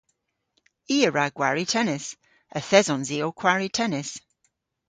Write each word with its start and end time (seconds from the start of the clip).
I 0.95 0.97
a 1.07 1.09
wra 1.11 1.25
gwari 1.35 1.65
tennis. 1.73 2.05
Yth 2.57 2.75
esons 2.79 3.09
i 3.15 3.17
ow 3.25 3.33
kwari 3.39 3.69
tennis. 3.77 4.09